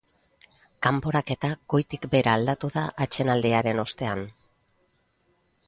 Kanporaketa 0.87 1.51
goitik 1.73 2.09
behera 2.15 2.35
aldatu 2.39 2.71
da 2.79 2.87
atsedenaldiaren 3.07 3.85
ostean. 3.87 4.27